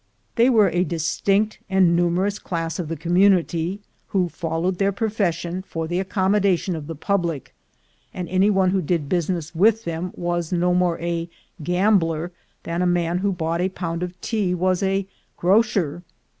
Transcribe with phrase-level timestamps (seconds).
[0.33, 5.87] They were a distinct and numerous class of the community, who followed their profession for
[5.87, 7.53] the accommodation of the public;
[8.11, 11.29] and any one who did business with them was no more a
[11.61, 12.31] "gambler"
[12.63, 15.05] than a man who bought a pound of tea was a
[15.37, 16.01] grocer.